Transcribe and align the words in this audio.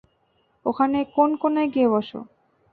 ওখানে 0.65 0.99
কোন 1.15 1.29
কোণায় 1.37 1.69
গিয়ে 1.73 1.87
বসো। 1.87 2.19